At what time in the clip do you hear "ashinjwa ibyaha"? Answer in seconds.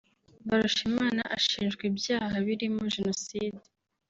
1.37-2.35